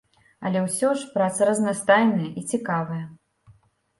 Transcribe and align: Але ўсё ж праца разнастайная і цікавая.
Але 0.49 0.61
ўсё 0.67 0.89
ж 1.01 1.09
праца 1.17 1.41
разнастайная 1.49 2.29
і 2.41 2.45
цікавая. 2.53 3.03